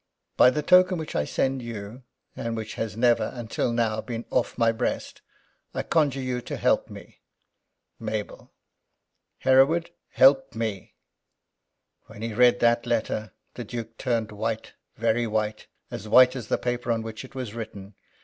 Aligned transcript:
"By 0.35 0.49
the 0.49 0.63
token 0.63 0.97
which 0.97 1.15
I 1.15 1.25
send 1.25 1.61
you, 1.61 2.01
and 2.35 2.57
which 2.57 2.73
has 2.73 2.97
never, 2.97 3.29
until 3.35 3.71
now, 3.71 4.01
been 4.01 4.25
off 4.31 4.57
my 4.57 4.71
breast, 4.71 5.21
I 5.75 5.83
conjure 5.83 6.19
you 6.19 6.41
to 6.41 6.57
help 6.57 6.89
me. 6.89 7.21
MABEL. 7.99 8.51
"Hereward 9.37 9.91
help 10.09 10.55
me!" 10.55 10.95
When 12.07 12.23
he 12.23 12.33
read 12.33 12.61
that 12.61 12.87
letter 12.87 13.33
the 13.53 13.63
Duke 13.63 13.95
turned 13.99 14.31
white 14.31 14.73
very 14.97 15.27
white, 15.27 15.67
as 15.91 16.09
white 16.09 16.35
as 16.35 16.47
the 16.47 16.57
paper 16.57 16.91
on 16.91 17.03
which 17.03 17.23
it 17.23 17.35
was 17.35 17.53
written. 17.53 17.93